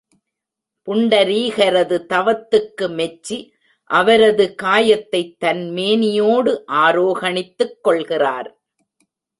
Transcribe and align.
புண்டரீகரது 0.87 2.05
தவத்துக்கு 2.05 2.89
மெச்சி 2.89 3.53
அவரது 3.83 4.55
காயத்தைத் 4.55 5.43
தம்மேனியோடு 5.43 6.63
ஆரோகணித்துக் 6.71 7.81
கொள்கிறார். 7.81 8.61